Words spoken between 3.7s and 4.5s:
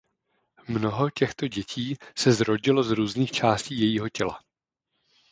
jejího těla.